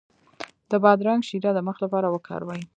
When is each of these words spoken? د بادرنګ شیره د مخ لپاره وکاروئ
د 0.69 0.71
بادرنګ 0.83 1.21
شیره 1.29 1.51
د 1.53 1.59
مخ 1.67 1.77
لپاره 1.83 2.07
وکاروئ 2.09 2.61